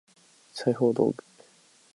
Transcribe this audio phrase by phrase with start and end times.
[0.51, 1.23] 裁縫道具